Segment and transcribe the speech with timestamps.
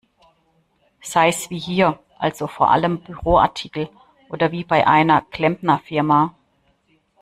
[1.03, 3.87] Sei's wie hier, also vor allem Büroartikel,
[4.29, 6.33] oder wie bei einer Klempnerfirma.